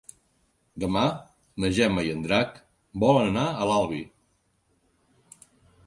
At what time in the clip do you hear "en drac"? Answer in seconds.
2.15-2.59